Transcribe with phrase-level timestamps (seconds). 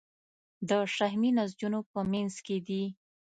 [0.69, 2.83] د شحمي نسجونو په منځ کې دي.